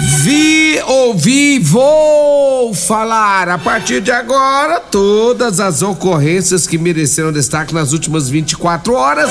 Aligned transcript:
Vi, 0.00 0.80
ouvi, 0.86 1.58
vou 1.58 2.72
falar. 2.72 3.50
A 3.50 3.58
partir 3.58 4.00
de 4.00 4.10
agora, 4.10 4.80
todas 4.80 5.60
as 5.60 5.82
ocorrências 5.82 6.66
que 6.66 6.78
mereceram 6.78 7.30
destaque 7.30 7.74
nas 7.74 7.92
últimas 7.92 8.28
24 8.28 8.94
horas. 8.94 9.30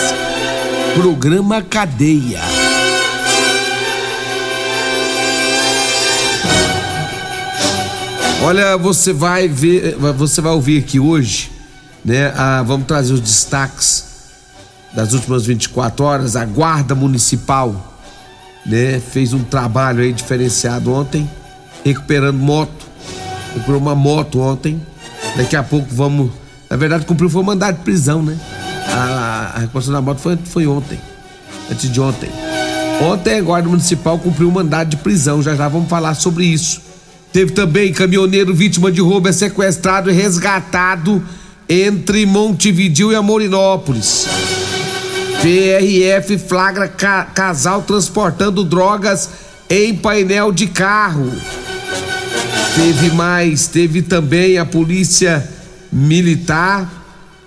Programa 0.93 1.63
Cadeia. 1.63 2.39
Olha, 8.43 8.77
você 8.77 9.11
vai 9.11 9.47
ver, 9.47 9.95
você 9.95 10.39
vai 10.39 10.51
ouvir 10.51 10.79
aqui 10.79 10.99
hoje, 10.99 11.51
né? 12.05 12.31
Ah, 12.37 12.63
vamos 12.65 12.85
trazer 12.85 13.13
os 13.13 13.21
destaques 13.21 14.05
das 14.93 15.13
últimas 15.13 15.45
24 15.47 16.05
horas. 16.05 16.35
A 16.35 16.45
Guarda 16.45 16.93
Municipal 16.93 17.88
né? 18.69 18.99
Fez 18.99 19.33
um 19.33 19.43
trabalho 19.43 20.01
aí 20.01 20.13
diferenciado 20.13 20.93
ontem, 20.93 21.29
recuperando 21.83 22.37
moto. 22.37 22.87
Recuperou 23.53 23.81
uma 23.81 23.95
moto 23.95 24.39
ontem. 24.39 24.79
Daqui 25.35 25.55
a 25.55 25.63
pouco 25.63 25.87
vamos. 25.91 26.31
Na 26.69 26.77
verdade, 26.77 27.05
cumpriu 27.05 27.29
foi 27.29 27.43
mandado 27.43 27.77
de 27.77 27.83
prisão, 27.83 28.21
né? 28.21 28.37
A, 28.87 29.53
a 29.55 29.59
recuperação 29.59 29.93
da 29.93 30.01
moto 30.01 30.19
foi, 30.19 30.37
foi 30.45 30.67
ontem. 30.67 30.99
Antes 31.69 31.91
de 31.91 31.99
ontem. 31.99 32.29
Ontem 33.01 33.37
a 33.37 33.41
Guarda 33.41 33.67
Municipal 33.69 34.19
cumpriu 34.19 34.49
o 34.49 34.51
mandado 34.51 34.89
de 34.89 34.97
prisão. 34.97 35.41
Já 35.41 35.55
já 35.55 35.67
vamos 35.67 35.89
falar 35.89 36.13
sobre 36.13 36.45
isso. 36.45 36.81
Teve 37.33 37.51
também 37.51 37.91
caminhoneiro 37.93 38.53
vítima 38.53 38.91
de 38.91 39.01
roubo 39.01 39.27
é 39.27 39.31
sequestrado 39.31 40.09
e 40.09 40.13
resgatado 40.13 41.23
entre 41.67 42.25
Montevidil 42.25 43.11
e 43.11 43.15
Amorinópolis. 43.15 44.27
PRF 45.41 46.37
flagra 46.37 46.87
ca 46.87 47.23
casal 47.23 47.81
transportando 47.81 48.63
drogas 48.63 49.29
em 49.69 49.95
painel 49.95 50.51
de 50.51 50.67
carro. 50.67 51.31
Teve 52.75 53.11
mais, 53.11 53.67
teve 53.67 54.01
também 54.01 54.57
a 54.57 54.65
polícia 54.65 55.47
militar. 55.91 56.97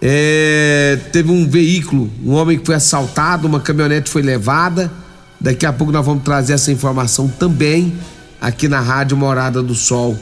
É, 0.01 0.99
teve 1.13 1.31
um 1.31 1.49
veículo, 1.49 2.11
um 2.25 2.33
homem 2.33 2.59
que 2.59 2.67
foi 2.67 2.75
assaltado, 2.75 3.47
uma 3.47 3.61
caminhonete 3.61 4.11
foi 4.11 4.23
levada. 4.23 4.91
Daqui 5.41 5.67
a 5.67 5.73
pouco 5.73 5.93
nós 5.93 6.05
vamos 6.05 6.25
trazer 6.25 6.55
essa 6.55 6.73
informação 6.73 7.29
também 7.29 7.95
aqui 8.41 8.69
na 8.69 8.81
Rádio 8.81 9.17
Morada 9.17 9.63
do 9.63 9.75
Sol 9.75 10.19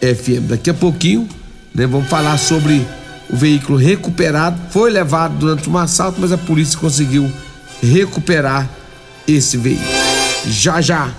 FM. 0.00 0.48
Daqui 0.48 0.70
a 0.70 0.74
pouquinho, 0.74 1.28
né, 1.74 1.86
vamos 1.86 2.08
falar 2.08 2.38
sobre 2.38 2.86
o 3.30 3.36
veículo 3.36 3.78
recuperado 3.78 4.60
foi 4.70 4.90
levado 4.90 5.36
durante 5.36 5.68
um 5.68 5.76
assalto, 5.76 6.20
mas 6.20 6.32
a 6.32 6.38
polícia 6.38 6.78
conseguiu 6.78 7.30
recuperar 7.82 8.68
esse 9.26 9.56
veículo. 9.56 9.88
Já 10.46 10.80
já, 10.80 11.10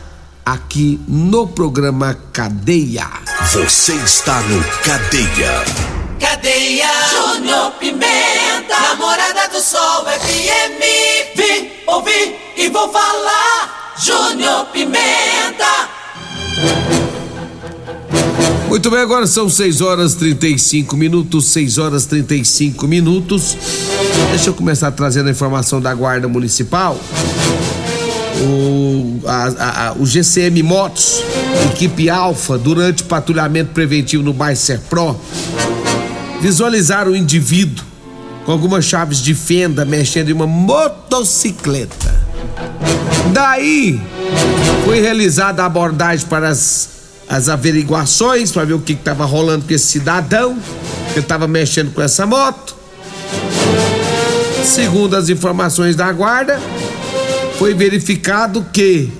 aqui 0.46 1.00
no 1.08 1.48
programa 1.48 2.18
Cadeia. 2.34 3.08
Você 3.52 3.94
está 3.94 4.42
no 4.42 4.64
Cadeia. 4.84 5.64
Cadeia. 6.20 6.88
Júnior 7.12 7.72
Pimenta, 7.74 8.80
namorada 8.82 9.48
do 9.50 9.62
Sol 9.62 10.06
FM. 10.06 11.36
Vim, 11.36 11.72
ouvi 11.88 12.36
e 12.58 12.70
vou 12.70 12.92
falar. 12.92 13.94
Júnior 13.98 14.66
Pimenta. 14.68 15.90
Muito 18.70 18.92
bem, 18.92 19.00
agora 19.00 19.26
são 19.26 19.50
6 19.50 19.82
horas 19.82 20.14
35 20.14 20.96
minutos, 20.96 21.46
6 21.46 21.80
horas 21.80 22.06
35 22.06 22.88
minutos. 22.88 23.58
Deixa 24.30 24.52
eu 24.52 24.54
começar 24.54 24.92
trazendo 24.92 25.28
a 25.28 25.32
informação 25.32 25.82
da 25.82 25.92
Guarda 25.92 26.28
Municipal. 26.28 26.96
O, 28.44 29.22
a, 29.26 29.88
a, 29.88 29.94
o 29.94 30.06
GCM 30.06 30.62
Motos, 30.62 31.24
equipe 31.74 32.12
Alfa, 32.12 32.60
durante 32.60 33.04
patrulhamento 33.04 33.72
preventivo 33.72 34.22
no 34.22 34.34
bairro 34.34 34.60
Serpro, 34.60 35.20
visualizaram 36.40 37.14
o 37.14 37.16
indivíduo 37.16 37.84
com 38.46 38.52
algumas 38.52 38.86
chaves 38.86 39.18
de 39.18 39.34
fenda 39.34 39.84
mexendo 39.84 40.30
em 40.30 40.34
uma 40.34 40.46
motocicleta. 40.46 42.24
Daí 43.34 44.00
foi 44.86 45.02
realizada 45.02 45.64
a 45.64 45.66
abordagem 45.66 46.28
para 46.28 46.50
as 46.50 46.99
as 47.30 47.48
averiguações 47.48 48.52
para 48.52 48.66
ver 48.66 48.74
o 48.74 48.80
que 48.80 48.94
estava 48.94 49.24
rolando 49.24 49.64
com 49.66 49.74
esse 49.74 49.86
cidadão 49.86 50.58
que 51.14 51.20
estava 51.20 51.48
mexendo 51.48 51.94
com 51.94 52.02
essa 52.02 52.26
moto. 52.26 52.76
Segundo 54.66 55.16
as 55.16 55.30
informações 55.30 55.96
da 55.96 56.12
guarda, 56.12 56.60
foi 57.60 57.76
verificado 57.76 58.66
que 58.74 59.12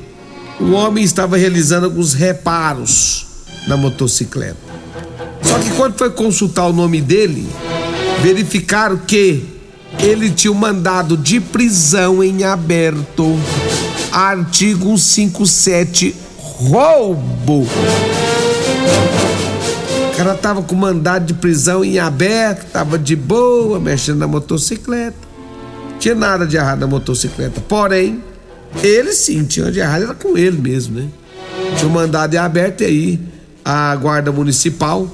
o 0.60 0.72
homem 0.72 1.04
estava 1.04 1.38
realizando 1.38 1.86
alguns 1.86 2.14
reparos 2.14 3.28
na 3.68 3.78
motocicleta. 3.78 4.58
Só 5.44 5.60
que 5.60 5.70
quando 5.72 5.96
foi 5.96 6.10
consultar 6.10 6.66
o 6.68 6.74
nome 6.74 7.02
dele, 7.02 7.48
verificaram 8.22 8.98
que 8.98 9.46
ele 10.00 10.32
tinha 10.32 10.52
um 10.52 10.56
mandado 10.56 11.16
de 11.16 11.40
prisão 11.40 12.24
em 12.24 12.44
aberto, 12.44 13.40
artigo 14.12 14.98
157 14.98 16.29
roubo. 16.60 17.66
O 20.12 20.18
cara 20.18 20.36
tava 20.36 20.62
com 20.62 20.76
mandado 20.76 21.26
de 21.26 21.34
prisão 21.34 21.84
em 21.84 21.98
aberto, 21.98 22.70
tava 22.72 23.00
de 23.00 23.16
boa, 23.16 23.80
mexendo 23.80 24.18
na 24.18 24.28
motocicleta. 24.28 25.18
Tinha 25.98 26.16
nada 26.16 26.46
de 26.46 26.58
errado 26.58 26.80
na 26.80 26.88
motocicleta. 26.88 27.62
Porém, 27.62 28.22
ele 28.84 29.14
sim, 29.14 29.46
tinha 29.46 29.72
de 29.72 29.80
errado, 29.80 30.04
era 30.04 30.14
com 30.14 30.38
ele 30.38 30.58
mesmo, 30.58 31.00
né? 31.00 31.08
Tinha 31.78 31.90
um 31.90 31.94
mandado 31.94 32.34
em 32.34 32.38
aberto 32.38 32.82
e 32.82 32.86
aí 32.86 33.20
a 33.64 33.96
guarda 33.96 34.32
municipal 34.32 35.08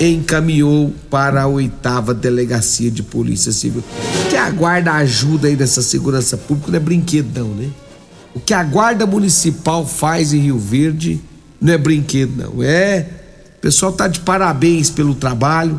encaminhou 0.00 0.92
para 1.10 1.42
a 1.42 1.46
oitava 1.48 2.14
delegacia 2.14 2.90
de 2.90 3.02
polícia 3.02 3.50
civil. 3.50 3.82
Que 4.30 4.36
a 4.36 4.48
guarda 4.50 4.92
ajuda 4.92 5.48
aí 5.48 5.56
nessa 5.56 5.82
segurança 5.82 6.36
pública 6.36 6.70
não 6.70 6.76
é 6.76 6.80
brinquedo 6.80 7.36
não, 7.36 7.48
né? 7.48 7.68
O 8.38 8.40
que 8.40 8.54
a 8.54 8.62
Guarda 8.62 9.04
Municipal 9.04 9.84
faz 9.84 10.32
em 10.32 10.38
Rio 10.38 10.60
Verde 10.60 11.20
não 11.60 11.72
é 11.72 11.76
brinquedo, 11.76 12.36
não. 12.36 12.62
É. 12.62 13.04
O 13.56 13.60
pessoal 13.60 13.90
tá 13.90 14.06
de 14.06 14.20
parabéns 14.20 14.88
pelo 14.88 15.12
trabalho. 15.12 15.78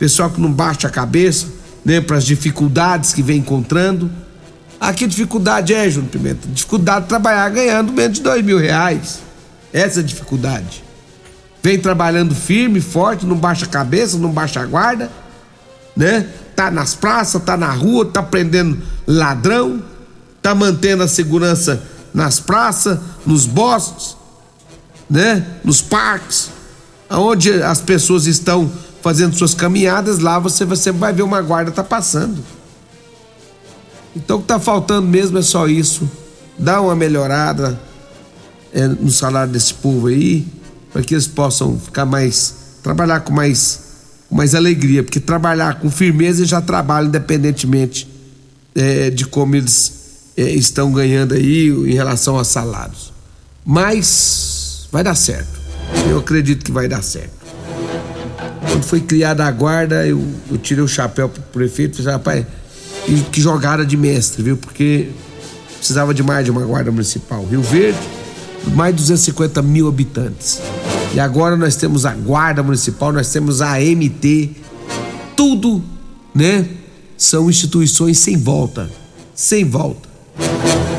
Pessoal 0.00 0.28
que 0.28 0.40
não 0.40 0.50
baixa 0.50 0.88
a 0.88 0.90
cabeça, 0.90 1.46
né, 1.84 2.00
para 2.00 2.16
as 2.16 2.24
dificuldades 2.24 3.12
que 3.12 3.22
vem 3.22 3.38
encontrando. 3.38 4.10
Que 4.96 5.06
dificuldade 5.06 5.72
é, 5.72 5.88
Júnior 5.88 6.10
Pimenta? 6.10 6.48
Dificuldade 6.48 7.02
de 7.02 7.08
trabalhar 7.08 7.48
ganhando 7.50 7.92
menos 7.92 8.18
de 8.18 8.24
dois 8.24 8.44
mil 8.44 8.58
reais. 8.58 9.20
Essa 9.72 10.00
é 10.00 10.02
a 10.02 10.04
dificuldade. 10.04 10.82
Vem 11.62 11.78
trabalhando 11.78 12.34
firme, 12.34 12.80
forte, 12.80 13.24
não 13.24 13.36
baixa 13.36 13.64
a 13.64 13.68
cabeça, 13.68 14.18
não 14.18 14.32
baixa 14.32 14.60
a 14.60 14.66
guarda, 14.66 15.08
né? 15.96 16.26
Tá 16.56 16.68
nas 16.68 16.96
praças, 16.96 17.40
tá 17.44 17.56
na 17.56 17.70
rua, 17.70 18.06
tá 18.06 18.24
prendendo 18.24 18.82
ladrão, 19.06 19.80
tá 20.42 20.52
mantendo 20.52 21.04
a 21.04 21.08
segurança 21.08 21.91
nas 22.12 22.38
praças, 22.40 22.98
nos 23.24 23.46
bosques, 23.46 24.16
né? 25.08 25.46
Nos 25.64 25.80
parques, 25.80 26.50
aonde 27.08 27.62
as 27.62 27.80
pessoas 27.80 28.26
estão 28.26 28.70
fazendo 29.02 29.36
suas 29.36 29.54
caminhadas, 29.54 30.18
lá 30.18 30.38
você, 30.38 30.64
você 30.64 30.92
vai 30.92 31.12
ver 31.12 31.22
uma 31.22 31.42
guarda 31.42 31.70
tá 31.70 31.84
passando. 31.84 32.42
Então 34.14 34.38
o 34.38 34.40
que 34.40 34.46
tá 34.46 34.60
faltando 34.60 35.06
mesmo 35.08 35.38
é 35.38 35.42
só 35.42 35.66
isso. 35.66 36.08
Dá 36.58 36.80
uma 36.80 36.94
melhorada 36.94 37.78
é, 38.72 38.86
no 38.86 39.10
salário 39.10 39.52
desse 39.52 39.74
povo 39.74 40.06
aí, 40.06 40.46
para 40.92 41.02
que 41.02 41.14
eles 41.14 41.26
possam 41.26 41.78
ficar 41.78 42.04
mais. 42.04 42.54
trabalhar 42.82 43.20
com 43.20 43.32
mais, 43.32 43.80
com 44.28 44.36
mais 44.36 44.54
alegria, 44.54 45.02
porque 45.02 45.18
trabalhar 45.18 45.80
com 45.80 45.90
firmeza 45.90 46.44
já 46.44 46.60
trabalha 46.60 47.06
independentemente 47.06 48.08
é, 48.74 49.10
de 49.10 49.26
como 49.26 49.56
eles 49.56 50.01
é, 50.36 50.42
estão 50.50 50.92
ganhando 50.92 51.34
aí 51.34 51.68
em 51.68 51.94
relação 51.94 52.36
aos 52.36 52.48
salários. 52.48 53.12
Mas 53.64 54.88
vai 54.90 55.04
dar 55.04 55.14
certo. 55.14 55.60
Eu 56.08 56.18
acredito 56.18 56.64
que 56.64 56.72
vai 56.72 56.88
dar 56.88 57.02
certo. 57.02 57.42
Quando 58.70 58.84
foi 58.84 59.00
criada 59.00 59.44
a 59.44 59.50
guarda, 59.50 60.06
eu, 60.06 60.22
eu 60.50 60.58
tirei 60.58 60.82
o 60.82 60.88
chapéu 60.88 61.28
pro 61.28 61.42
prefeito 61.42 61.94
e 61.94 61.96
falei, 62.02 62.12
rapaz, 62.12 62.46
que, 63.30 63.40
jogada 63.40 63.84
de 63.84 63.96
mestre, 63.96 64.42
viu? 64.42 64.56
Porque 64.56 65.08
precisava 65.76 66.14
de 66.14 66.22
mais 66.22 66.44
de 66.44 66.50
uma 66.50 66.62
guarda 66.62 66.90
municipal. 66.90 67.44
Rio 67.44 67.62
Verde, 67.62 67.98
mais 68.74 68.94
de 68.94 69.02
250 69.02 69.60
mil 69.62 69.88
habitantes. 69.88 70.60
E 71.14 71.20
agora 71.20 71.56
nós 71.56 71.76
temos 71.76 72.06
a 72.06 72.14
guarda 72.14 72.62
municipal, 72.62 73.12
nós 73.12 73.30
temos 73.30 73.60
a 73.60 73.78
MT, 73.78 74.50
tudo, 75.36 75.82
né? 76.34 76.68
São 77.16 77.50
instituições 77.50 78.18
sem 78.18 78.36
volta, 78.36 78.90
sem 79.34 79.64
volta. 79.64 80.11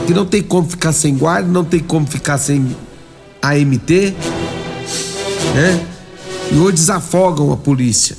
Que 0.06 0.14
não 0.14 0.26
tem 0.26 0.42
como 0.42 0.70
ficar 0.70 0.92
sem 0.92 1.16
guarda, 1.16 1.48
não 1.48 1.64
tem 1.64 1.80
como 1.80 2.06
ficar 2.06 2.38
sem 2.38 2.76
AMT, 3.42 4.14
né? 5.56 5.86
E 6.52 6.58
hoje 6.58 6.74
desafogam 6.74 7.52
a 7.52 7.58
polícia. 7.58 8.16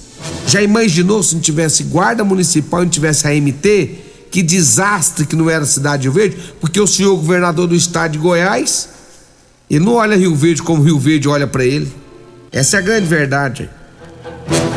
Já 0.46 0.62
imaginou 0.62 1.22
se 1.22 1.34
não 1.34 1.40
tivesse 1.40 1.84
guarda 1.84 2.24
municipal 2.24 2.80
e 2.80 2.84
não 2.84 2.90
tivesse 2.90 3.26
AMT? 3.26 3.98
Que 4.30 4.42
desastre 4.42 5.26
que 5.26 5.36
não 5.36 5.48
era 5.48 5.62
a 5.62 5.66
cidade 5.66 6.02
de 6.02 6.08
Rio 6.08 6.14
Verde, 6.14 6.36
porque 6.60 6.80
o 6.80 6.86
senhor 6.86 7.14
governador 7.16 7.68
do 7.68 7.74
estado 7.74 8.12
de 8.12 8.18
Goiás, 8.18 8.88
ele 9.70 9.84
não 9.84 9.94
olha 9.94 10.16
Rio 10.16 10.34
Verde 10.34 10.62
como 10.62 10.82
Rio 10.82 10.98
Verde 10.98 11.28
olha 11.28 11.46
para 11.46 11.64
ele. 11.64 11.90
Essa 12.50 12.76
é 12.76 12.78
a 12.80 12.82
grande 12.82 13.06
verdade. 13.06 13.70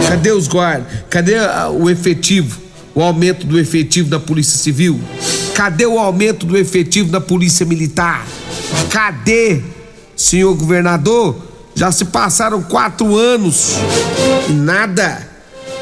Cadê 0.07 0.31
os 0.31 0.47
guardas? 0.47 0.87
Cadê 1.09 1.35
o 1.73 1.89
efetivo? 1.89 2.61
O 2.93 3.01
aumento 3.01 3.45
do 3.45 3.59
efetivo 3.59 4.09
da 4.09 4.19
Polícia 4.19 4.57
Civil? 4.57 4.99
Cadê 5.57 5.87
o 5.87 5.97
aumento 5.97 6.45
do 6.45 6.55
efetivo 6.55 7.09
da 7.09 7.19
Polícia 7.19 7.65
Militar? 7.65 8.27
Cadê, 8.91 9.59
senhor 10.15 10.53
governador? 10.53 11.35
Já 11.73 11.91
se 11.91 12.05
passaram 12.05 12.61
quatro 12.61 13.15
anos 13.17 13.71
e 14.47 14.51
nada. 14.51 15.27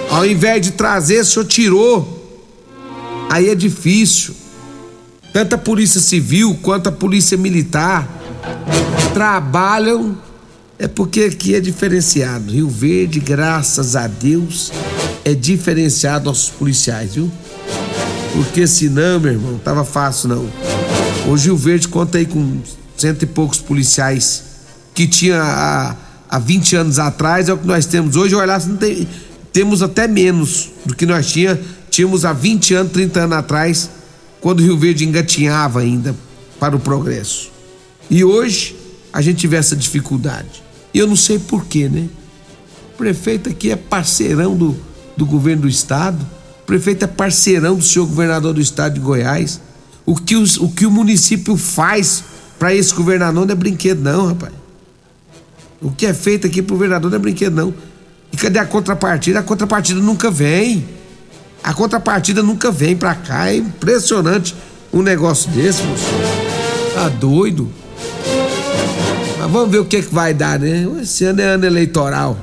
Ao 0.10 0.26
invés 0.26 0.62
de 0.62 0.72
trazer, 0.72 1.20
o 1.20 1.26
senhor 1.26 1.46
tirou. 1.46 2.40
Aí 3.30 3.50
é 3.50 3.56
difícil. 3.56 4.34
Tanto 5.34 5.56
a 5.56 5.58
Polícia 5.58 6.00
Civil 6.00 6.58
quanto 6.62 6.88
a 6.88 6.92
Polícia 6.94 7.38
Militar 7.38 8.08
trabalham 9.14 10.18
é 10.80 10.88
porque 10.88 11.24
aqui 11.24 11.54
é 11.54 11.60
diferenciado. 11.60 12.50
Rio 12.50 12.70
Verde, 12.70 13.20
graças 13.20 13.98
a 13.98 14.08
Deus, 14.08 14.72
é 15.26 15.34
diferenciado 15.34 16.30
nossos 16.30 16.50
policiais, 16.50 17.16
viu? 17.16 17.30
Porque 18.36 18.68
senão, 18.68 19.18
meu 19.18 19.32
irmão, 19.32 19.58
tava 19.58 19.86
fácil 19.86 20.28
não. 20.28 20.50
Hoje 21.26 21.46
Rio 21.46 21.56
Verde 21.56 21.88
conta 21.88 22.18
aí 22.18 22.26
com 22.26 22.60
cento 22.98 23.24
e 23.24 23.26
poucos 23.26 23.60
policiais 23.60 24.44
que 24.94 25.08
tinha 25.08 25.42
há, 25.42 25.96
há 26.30 26.38
20 26.38 26.76
anos 26.76 27.00
atrás, 27.00 27.48
é 27.48 27.54
o 27.54 27.58
que 27.58 27.66
nós 27.66 27.86
temos 27.86 28.18
hoje. 28.18 28.36
Olha 28.36 28.46
lá, 28.46 28.60
tem, 28.60 29.08
temos 29.54 29.82
até 29.82 30.06
menos 30.06 30.70
do 30.86 30.94
que 30.94 31.06
nós 31.06 31.32
tinha, 31.32 31.58
tínhamos 31.90 32.26
há 32.26 32.34
20 32.34 32.74
anos, 32.74 32.92
30 32.92 33.22
anos 33.22 33.38
atrás, 33.38 33.90
quando 34.42 34.62
Rio 34.62 34.78
Verde 34.78 35.06
engatinhava 35.06 35.80
ainda 35.80 36.14
para 36.60 36.76
o 36.76 36.80
progresso. 36.80 37.50
E 38.10 38.22
hoje 38.22 38.76
a 39.14 39.22
gente 39.22 39.38
tiver 39.38 39.58
essa 39.58 39.78
dificuldade. 39.78 40.62
E 40.94 41.00
eu 41.00 41.08
não 41.08 41.16
sei 41.16 41.40
porquê, 41.40 41.88
né? 41.88 42.10
O 42.94 42.98
prefeito 42.98 43.50
aqui 43.50 43.72
é 43.72 43.78
parceirão 43.78 44.58
do, 44.58 44.76
do 45.16 45.26
governo 45.26 45.62
do 45.62 45.70
estado, 45.70 46.35
o 46.66 46.74
prefeito 46.76 47.06
é 47.06 47.08
parceirão 47.08 47.76
do 47.76 47.84
senhor 47.84 48.08
governador 48.08 48.52
do 48.52 48.60
estado 48.60 48.96
de 48.96 49.00
Goiás. 49.00 49.62
O 50.04 50.16
que, 50.16 50.36
os, 50.36 50.58
o, 50.58 50.68
que 50.68 50.88
o 50.88 50.90
município 50.90 51.56
faz 51.56 52.24
para 52.58 52.74
esse 52.74 52.92
governador 52.92 53.46
não 53.46 53.54
é 53.54 53.56
brinquedo, 53.56 54.00
não, 54.00 54.30
rapaz. 54.30 54.52
O 55.80 55.92
que 55.92 56.08
é 56.08 56.14
feito 56.14 56.48
aqui 56.48 56.64
pro 56.64 56.76
governador 56.76 57.12
não 57.12 57.18
é 57.18 57.22
brinquedo, 57.22 57.54
não. 57.54 57.72
E 58.34 58.38
cadê 58.38 58.58
a 58.58 58.66
contrapartida? 58.66 59.42
A 59.42 59.44
contrapartida 59.44 60.00
nunca 60.00 60.32
vem. 60.32 60.84
A 61.64 61.72
contrapartida 61.72 62.42
nunca 62.42 62.72
vem 62.72 62.96
pra 62.96 63.14
cá. 63.14 63.48
É 63.48 63.58
impressionante 63.58 64.56
um 64.92 65.04
negócio 65.04 65.52
desse, 65.52 65.84
moço. 65.84 66.04
Tá 66.96 67.10
doido? 67.10 67.72
Mas 69.38 69.52
vamos 69.52 69.70
ver 69.70 69.82
o 69.82 69.86
que, 69.86 69.98
é 69.98 70.02
que 70.02 70.12
vai 70.12 70.34
dar, 70.34 70.58
né? 70.60 70.84
Esse 71.00 71.26
ano 71.26 71.42
é 71.42 71.46
ano 71.46 71.66
eleitoral. 71.68 72.36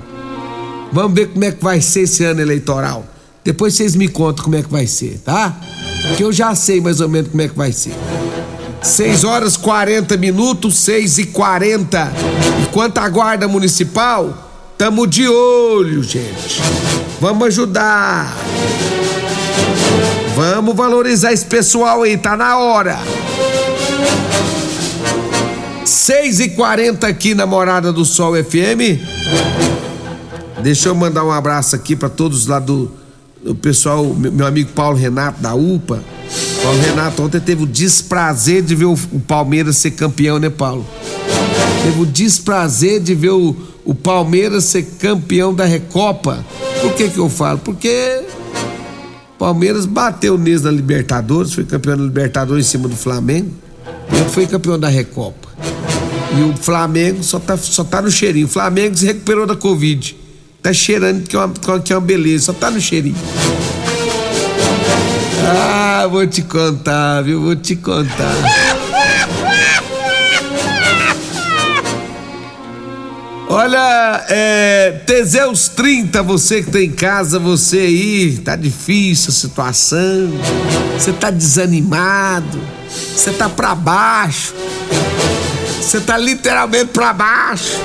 Vamos 0.92 1.12
ver 1.12 1.26
como 1.26 1.44
é 1.44 1.50
que 1.50 1.64
vai 1.64 1.80
ser 1.80 2.02
esse 2.02 2.22
ano 2.22 2.40
eleitoral. 2.40 3.11
Depois 3.44 3.74
vocês 3.74 3.96
me 3.96 4.06
contam 4.08 4.44
como 4.44 4.56
é 4.56 4.62
que 4.62 4.70
vai 4.70 4.86
ser, 4.86 5.20
tá? 5.24 5.56
Porque 6.08 6.22
eu 6.22 6.32
já 6.32 6.54
sei 6.54 6.80
mais 6.80 7.00
ou 7.00 7.08
menos 7.08 7.30
como 7.30 7.42
é 7.42 7.48
que 7.48 7.56
vai 7.56 7.72
ser. 7.72 7.94
6 8.80 9.24
horas 9.24 9.56
40 9.56 10.16
minutos, 10.16 10.76
6 10.78 11.18
e 11.18 11.26
40. 11.26 12.12
Enquanto 12.62 12.98
a 12.98 13.08
guarda 13.08 13.48
municipal, 13.48 14.50
tamo 14.78 15.06
de 15.06 15.28
olho, 15.28 16.02
gente. 16.02 16.60
Vamos 17.20 17.48
ajudar. 17.48 18.36
Vamos 20.34 20.74
valorizar 20.74 21.32
esse 21.32 21.44
pessoal 21.44 22.02
aí, 22.02 22.16
tá 22.16 22.36
na 22.36 22.58
hora. 22.58 22.98
6 25.84 26.40
e 26.40 26.48
40 26.50 27.06
aqui 27.06 27.34
na 27.34 27.46
Morada 27.46 27.92
do 27.92 28.04
Sol 28.04 28.34
FM. 28.34 29.00
Deixa 30.62 30.88
eu 30.88 30.94
mandar 30.94 31.24
um 31.24 31.30
abraço 31.30 31.74
aqui 31.74 31.94
para 31.94 32.08
todos 32.08 32.46
lá 32.46 32.58
do, 32.58 32.90
do 33.42 33.54
pessoal, 33.54 34.04
meu 34.14 34.46
amigo 34.46 34.70
Paulo 34.72 34.96
Renato 34.96 35.42
da 35.42 35.54
UPA. 35.54 36.02
Paulo 36.62 36.80
Renato 36.80 37.22
ontem 37.22 37.40
teve 37.40 37.64
o 37.64 37.66
desprazer 37.66 38.62
de 38.62 38.74
ver 38.74 38.84
o, 38.84 38.92
o 39.12 39.20
Palmeiras 39.20 39.76
ser 39.76 39.90
campeão, 39.92 40.38
né, 40.38 40.48
Paulo? 40.48 40.86
Teve 41.82 42.00
o 42.00 42.06
desprazer 42.06 43.00
de 43.00 43.14
ver 43.14 43.30
o, 43.30 43.56
o 43.84 43.94
Palmeiras 43.94 44.64
ser 44.64 44.84
campeão 44.98 45.52
da 45.52 45.64
Recopa. 45.64 46.44
Por 46.80 46.94
que 46.94 47.08
que 47.08 47.18
eu 47.18 47.28
falo? 47.28 47.58
Porque 47.58 48.22
Palmeiras 49.38 49.86
bateu 49.86 50.38
neles 50.38 50.62
na 50.62 50.70
Libertadores, 50.70 51.52
foi 51.52 51.64
campeão 51.64 51.96
da 51.96 52.04
Libertadores 52.04 52.66
em 52.66 52.68
cima 52.68 52.88
do 52.88 52.96
Flamengo. 52.96 53.50
E 54.12 54.30
foi 54.30 54.46
campeão 54.46 54.78
da 54.78 54.88
Recopa. 54.88 55.48
E 56.38 56.42
o 56.42 56.56
Flamengo 56.56 57.22
só 57.24 57.40
tá, 57.40 57.56
só 57.56 57.82
tá 57.82 58.00
no 58.00 58.10
cheirinho. 58.10 58.46
O 58.46 58.48
Flamengo 58.48 58.96
se 58.96 59.04
recuperou 59.04 59.46
da 59.46 59.56
Covid. 59.56 60.21
Tá 60.62 60.72
cheirando 60.72 61.26
que 61.26 61.34
é 61.34 61.40
uma, 61.40 61.80
que 61.80 61.92
é 61.92 61.96
uma 61.96 62.00
beleza, 62.00 62.44
só 62.44 62.52
tá 62.52 62.70
no 62.70 62.80
cheirinho. 62.80 63.16
Ah, 65.44 66.06
vou 66.08 66.24
te 66.24 66.40
contar, 66.42 67.22
viu? 67.22 67.42
Vou 67.42 67.56
te 67.56 67.74
contar. 67.74 68.32
Olha, 73.48 74.24
é, 74.30 75.02
Teseus 75.04 75.68
30, 75.68 76.22
você 76.22 76.62
que 76.62 76.70
tá 76.70 76.80
em 76.80 76.90
casa, 76.90 77.38
você 77.38 77.80
aí, 77.80 78.38
tá 78.38 78.56
difícil 78.56 79.28
a 79.28 79.32
situação, 79.32 80.32
você 80.96 81.12
tá 81.12 81.28
desanimado, 81.28 82.58
você 82.88 83.30
tá 83.30 83.50
pra 83.50 83.74
baixo, 83.74 84.54
você 85.78 86.00
tá 86.00 86.16
literalmente 86.16 86.86
pra 86.86 87.12
baixo. 87.12 87.78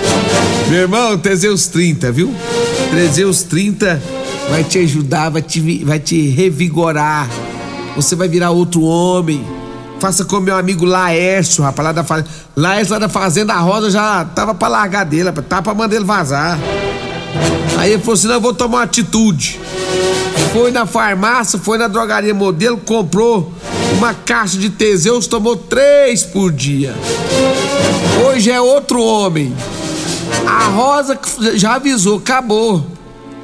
Meu 0.69 0.81
irmão, 0.84 1.17
Teseus 1.17 1.67
30, 1.67 2.12
viu? 2.13 2.34
Teseus 2.91 3.44
30 3.44 4.01
vai 4.50 4.63
te 4.63 4.79
ajudar, 4.79 5.29
vai 5.29 5.41
te, 5.41 5.84
vai 5.84 6.00
te 6.00 6.29
revigorar. 6.29 7.29
Você 7.96 8.15
vai 8.15 8.27
virar 8.27 8.51
outro 8.51 8.82
homem. 8.82 9.46
Faça 10.00 10.24
como 10.24 10.41
meu 10.41 10.56
amigo 10.56 10.86
Laércio, 10.86 11.63
rapaz, 11.63 11.86
lá 11.86 11.91
da 11.91 12.03
fazenda. 12.03 12.29
Laércio 12.56 12.94
lá 12.94 13.00
da 13.00 13.10
Fazenda 13.10 13.53
Rosa 13.56 13.89
já 13.89 14.25
tava 14.25 14.53
pra 14.53 14.67
largar 14.67 15.03
dele, 15.03 15.32
tava 15.32 15.63
pra 15.63 15.74
mandar 15.74 15.96
ele 15.96 16.06
vazar. 16.06 16.60
Aí 17.77 17.94
ele 17.94 18.01
falou 18.01 18.13
assim: 18.13 18.27
não, 18.27 18.36
eu 18.36 18.41
vou 18.41 18.53
tomar 18.53 18.77
uma 18.77 18.84
atitude. 18.84 19.60
Foi 20.53 20.72
na 20.72 20.86
farmácia, 20.86 21.60
foi 21.60 21.77
na 21.77 21.88
drogaria 21.88 22.34
modelo, 22.34 22.77
comprou 22.77 23.51
uma 23.98 24.13
caixa 24.13 24.58
de 24.58 24.70
Teseus, 24.70 25.27
tomou 25.27 25.56
três 25.56 26.24
por 26.24 26.51
dia. 26.51 26.96
Hoje 28.27 28.51
é 28.51 28.62
outro 28.62 29.01
homem. 29.01 29.53
A 30.46 30.65
Rosa 30.67 31.19
já 31.55 31.75
avisou, 31.75 32.17
acabou. 32.17 32.86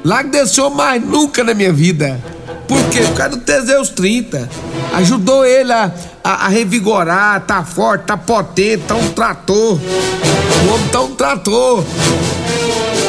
Lá 0.04 0.22
que 0.22 0.30
desceu 0.30 0.68
mais 0.68 1.02
nunca 1.02 1.42
na 1.42 1.54
minha 1.54 1.72
vida. 1.72 2.20
Por 2.68 2.82
quê? 2.90 3.00
Por 3.00 3.14
causa 3.14 3.36
do 3.36 3.42
Teseus 3.42 3.88
30. 3.90 4.48
Ajudou 4.94 5.44
ele 5.44 5.72
a, 5.72 5.92
a, 6.22 6.46
a, 6.46 6.48
revigorar, 6.48 7.40
tá 7.46 7.64
forte, 7.64 8.04
tá 8.04 8.16
potente, 8.16 8.84
tá 8.86 8.94
um 8.94 9.10
trator. 9.12 9.78
O 9.78 10.74
homem 10.74 10.88
tá 10.88 11.00
um 11.00 11.14
trator. 11.14 11.84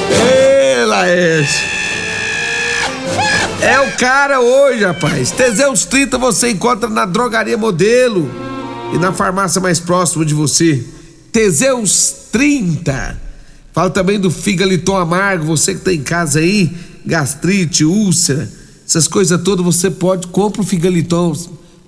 Ei, 0.10 0.86
Laércio. 0.86 1.75
É 3.62 3.79
o 3.79 3.91
cara 3.98 4.39
hoje, 4.39 4.86
rapaz. 4.86 5.32
Teseus 5.32 5.86
30 5.86 6.17
você 6.17 6.51
encontra 6.51 6.89
na 6.89 7.05
drogaria 7.05 7.58
modelo 7.58 8.29
e 8.94 8.98
na 8.98 9.12
farmácia 9.12 9.60
mais 9.60 9.79
próxima 9.79 10.24
de 10.25 10.34
você. 10.34 10.84
Teseus 11.32 12.27
30. 12.32 13.25
Fala 13.75 13.91
também 13.91 14.20
do 14.20 14.32
figaliton 14.32 14.98
amargo, 14.98 15.46
você 15.46 15.75
que 15.75 15.82
tá 15.82 15.94
em 15.94 16.01
casa 16.01 16.39
aí, 16.39 16.75
gastrite, 17.05 17.86
úlcera 17.86 18.50
essas 18.88 19.08
coisas 19.08 19.41
todas 19.41 19.65
você 19.65 19.89
pode, 19.89 20.27
compra 20.27 20.62
o 20.62 20.65
figaliton. 20.65 21.36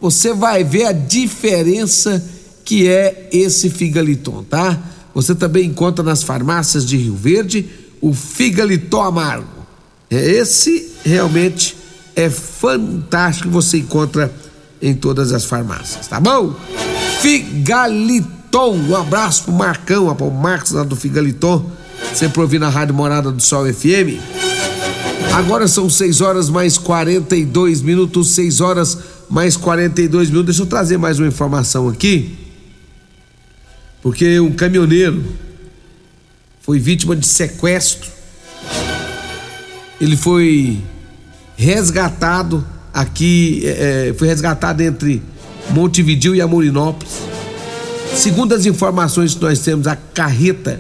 você 0.01 0.34
vai 0.34 0.63
ver 0.63 0.86
a 0.86 0.91
diferença 0.91 2.24
que 2.65 2.88
é 2.88 3.29
esse 3.32 3.70
figaliton, 3.70 4.44
tá? 4.44 4.77
Você 5.13 5.34
também 5.34 5.65
encontra 5.65 6.03
nas 6.03 6.24
farmácias 6.24 6.86
de 6.86 6.98
Rio 6.98 7.15
Verde 7.15 7.70
o 8.01 8.13
figaliton 8.13 9.01
amargo. 9.01 9.48
É, 10.10 10.15
esse 10.15 10.91
realmente 11.06 11.77
é 12.15 12.29
fantástico, 12.29 13.50
você 13.50 13.77
encontra 13.77 14.34
em 14.82 14.94
todas 14.94 15.32
as 15.32 15.46
farmácias, 15.46 16.08
tá 16.08 16.20
bom? 16.20 16.56
Figaliton, 17.22 18.37
um 18.66 18.96
abraço 18.96 19.44
pro 19.44 19.54
Marcão, 19.54 20.14
pro 20.16 20.32
Marcos 20.32 20.72
lá 20.72 20.84
do 20.84 20.96
Figaliton, 20.96 21.70
sempre 22.14 22.42
ouvindo 22.42 22.66
a 22.66 22.70
Rádio 22.70 22.96
Morada 22.96 23.32
do 23.32 23.42
Sol 23.42 23.72
FM. 23.72 24.20
Agora 25.34 25.68
são 25.68 25.88
6 25.88 26.22
horas 26.22 26.50
mais 26.50 26.78
42 26.78 27.82
minutos, 27.82 28.32
6 28.32 28.62
horas 28.62 28.98
mais 29.30 29.56
42 29.56 30.30
minutos. 30.30 30.56
Deixa 30.56 30.64
eu 30.64 30.66
trazer 30.66 30.98
mais 30.98 31.20
uma 31.20 31.28
informação 31.28 31.88
aqui. 31.88 32.36
Porque 34.02 34.40
um 34.40 34.52
caminhoneiro 34.52 35.24
foi 36.62 36.80
vítima 36.80 37.16
de 37.16 37.28
sequestro. 37.28 38.10
Ele 40.02 40.18
foi 40.18 40.82
resgatado 41.56 42.66
aqui, 42.94 43.62
é, 43.66 44.16
foi 44.18 44.28
resgatado 44.28 44.82
entre 44.82 45.22
Montevidil 45.70 46.34
e 46.34 46.42
Amorinópolis. 46.42 47.28
Segundo 48.16 48.54
as 48.54 48.66
informações 48.66 49.36
que 49.36 49.42
nós 49.42 49.60
temos, 49.60 49.88
a 49.88 49.96
carreta 49.96 50.80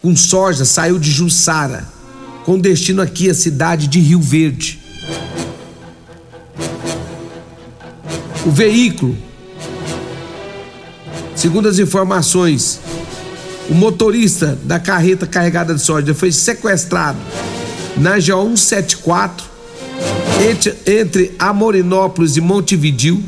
com 0.00 0.14
soja 0.14 0.64
saiu 0.64 0.98
de 0.98 1.10
Jussara, 1.10 1.86
com 2.44 2.58
destino 2.58 3.02
aqui 3.02 3.28
à 3.28 3.34
cidade 3.34 3.86
de 3.86 3.98
Rio 3.98 4.20
Verde. 4.20 4.78
O 8.44 8.50
veículo, 8.50 9.16
segundo 11.34 11.68
as 11.68 11.78
informações, 11.78 12.80
o 13.68 13.74
motorista 13.74 14.56
da 14.62 14.78
carreta 14.78 15.26
carregada 15.26 15.74
de 15.74 15.80
soja 15.82 16.14
foi 16.14 16.30
sequestrado 16.30 17.18
na 17.96 18.20
G 18.20 18.32
174 18.32 19.56
entre, 20.86 21.34
Amorinópolis 21.38 22.36
e 22.36 22.40
Montevidil. 22.40 23.22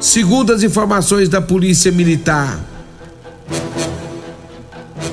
Segundo 0.00 0.52
as 0.52 0.62
informações 0.62 1.28
da 1.28 1.40
Polícia 1.40 1.90
Militar, 1.90 2.60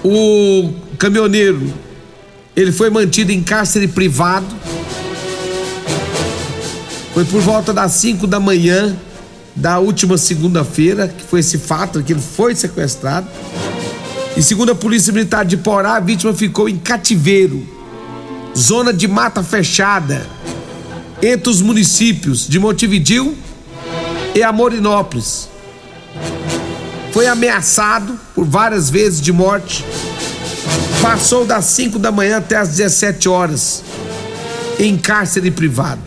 o 0.03 0.71
caminhoneiro 0.99 1.73
ele 2.55 2.71
foi 2.71 2.91
mantido 2.91 3.31
em 3.31 3.41
cárcere 3.41 3.87
privado. 3.87 4.45
Foi 7.15 7.25
por 7.25 7.41
volta 7.41 7.73
das 7.73 7.93
5 7.93 8.27
da 8.27 8.39
manhã 8.39 8.95
da 9.55 9.79
última 9.79 10.19
segunda-feira 10.19 11.07
que 11.07 11.23
foi 11.23 11.39
esse 11.39 11.57
fato, 11.57 12.03
que 12.03 12.13
ele 12.13 12.21
foi 12.21 12.53
sequestrado. 12.53 13.27
E 14.37 14.43
segundo 14.43 14.71
a 14.71 14.75
Polícia 14.75 15.11
Militar 15.11 15.45
de 15.45 15.57
Porá, 15.57 15.95
a 15.95 15.99
vítima 15.99 16.31
ficou 16.31 16.69
em 16.69 16.77
cativeiro, 16.77 17.65
zona 18.55 18.93
de 18.93 19.07
mata 19.07 19.41
fechada, 19.41 20.27
entre 21.23 21.49
os 21.49 21.61
municípios 21.61 22.47
de 22.47 22.59
Montevidil 22.59 23.35
e 24.35 24.43
Amorinópolis. 24.43 25.47
Foi 27.13 27.25
ameaçado 27.25 28.19
por 28.35 28.45
várias 28.45 28.89
vezes 28.89 29.21
de 29.21 29.31
morte. 29.31 29.85
Passou 31.01 31.45
das 31.45 31.63
5 31.65 31.97
da 31.97 32.11
manhã 32.11 32.37
até 32.37 32.57
as 32.57 32.69
17 32.69 33.29
horas 33.29 33.81
em 34.77 34.97
cárcere 34.97 35.49
privado. 35.49 36.01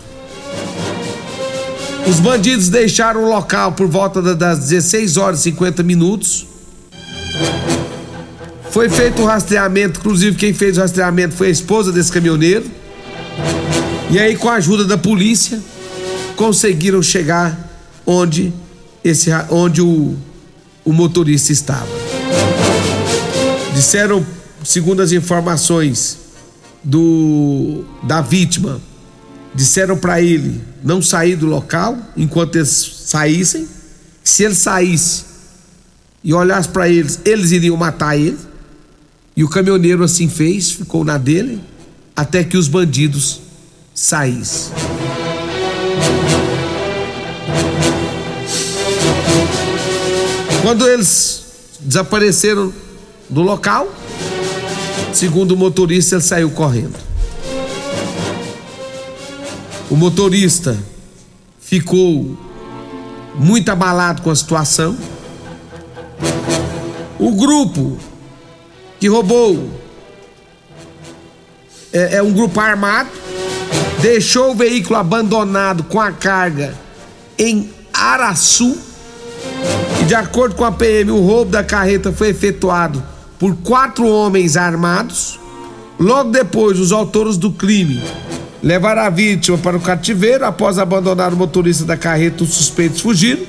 Os 2.06 2.20
bandidos 2.20 2.68
deixaram 2.68 3.24
o 3.24 3.28
local 3.28 3.72
por 3.72 3.86
volta 3.86 4.20
das 4.34 4.58
16 4.58 5.16
horas 5.16 5.40
e 5.40 5.42
50 5.44 5.82
minutos. 5.82 6.46
Foi 8.70 8.90
feito 8.90 9.22
o 9.22 9.24
rastreamento, 9.24 10.00
inclusive 10.00 10.36
quem 10.36 10.52
fez 10.52 10.76
o 10.76 10.80
rastreamento 10.80 11.34
foi 11.34 11.48
a 11.48 11.50
esposa 11.50 11.90
desse 11.90 12.12
caminhoneiro. 12.12 12.64
E 14.10 14.18
aí, 14.18 14.36
com 14.36 14.48
a 14.48 14.54
ajuda 14.54 14.84
da 14.84 14.98
polícia, 14.98 15.60
conseguiram 16.36 17.02
chegar 17.02 17.67
onde 18.08 18.50
esse 19.04 19.30
onde 19.50 19.82
o, 19.82 20.16
o 20.82 20.92
motorista 20.94 21.52
estava. 21.52 21.86
Disseram, 23.74 24.26
segundo 24.64 25.02
as 25.02 25.12
informações 25.12 26.16
do 26.82 27.84
da 28.02 28.22
vítima, 28.22 28.80
disseram 29.54 29.98
para 29.98 30.22
ele 30.22 30.60
não 30.82 31.02
sair 31.02 31.36
do 31.36 31.44
local 31.44 31.98
enquanto 32.16 32.56
eles 32.56 33.02
saíssem. 33.04 33.68
Se 34.24 34.44
ele 34.44 34.54
saísse 34.54 35.24
e 36.24 36.32
olhasse 36.32 36.68
para 36.68 36.88
eles, 36.88 37.20
eles 37.26 37.52
iriam 37.52 37.76
matar 37.76 38.18
ele. 38.18 38.38
E 39.36 39.44
o 39.44 39.48
caminhoneiro 39.48 40.02
assim 40.02 40.28
fez, 40.28 40.70
ficou 40.70 41.04
na 41.04 41.18
dele, 41.18 41.60
até 42.16 42.42
que 42.42 42.56
os 42.56 42.68
bandidos 42.68 43.40
saíssem. 43.94 44.87
Quando 50.62 50.86
eles 50.86 51.44
desapareceram 51.80 52.72
do 53.28 53.42
local, 53.42 53.88
segundo 55.12 55.52
o 55.52 55.56
motorista, 55.56 56.16
ele 56.16 56.22
saiu 56.22 56.50
correndo. 56.50 56.96
O 59.90 59.96
motorista 59.96 60.76
ficou 61.60 62.36
muito 63.34 63.70
abalado 63.70 64.22
com 64.22 64.30
a 64.30 64.36
situação. 64.36 64.96
O 67.18 67.32
grupo 67.32 67.98
que 69.00 69.08
roubou 69.08 69.70
é, 71.92 72.16
é 72.16 72.22
um 72.22 72.32
grupo 72.32 72.60
armado, 72.60 73.08
deixou 74.00 74.52
o 74.52 74.54
veículo 74.54 74.98
abandonado 74.98 75.84
com 75.84 76.00
a 76.00 76.12
carga 76.12 76.74
em 77.38 77.70
Araçu. 77.92 78.87
De 80.08 80.14
acordo 80.14 80.54
com 80.54 80.64
a 80.64 80.72
PM, 80.72 81.10
o 81.10 81.20
roubo 81.20 81.50
da 81.50 81.62
carreta 81.62 82.10
foi 82.10 82.30
efetuado 82.30 83.02
por 83.38 83.54
quatro 83.56 84.08
homens 84.08 84.56
armados. 84.56 85.38
Logo 86.00 86.30
depois, 86.30 86.78
os 86.78 86.92
autores 86.92 87.36
do 87.36 87.52
crime 87.52 88.02
levaram 88.62 89.02
a 89.02 89.10
vítima 89.10 89.58
para 89.58 89.76
o 89.76 89.80
cativeiro. 89.80 90.46
Após 90.46 90.78
abandonar 90.78 91.34
o 91.34 91.36
motorista 91.36 91.84
da 91.84 91.94
carreta, 91.94 92.42
os 92.42 92.54
suspeitos 92.54 93.02
fugiram. 93.02 93.42